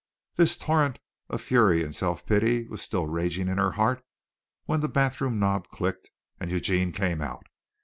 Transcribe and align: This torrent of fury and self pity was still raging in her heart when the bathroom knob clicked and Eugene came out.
This 0.35 0.57
torrent 0.57 0.97
of 1.29 1.41
fury 1.43 1.83
and 1.83 1.93
self 1.95 2.25
pity 2.25 2.67
was 2.67 2.81
still 2.81 3.05
raging 3.05 3.47
in 3.47 3.59
her 3.59 3.73
heart 3.73 4.03
when 4.65 4.79
the 4.79 4.89
bathroom 4.89 5.37
knob 5.37 5.67
clicked 5.69 6.09
and 6.39 6.49
Eugene 6.49 6.91
came 6.91 7.21
out. 7.21 7.45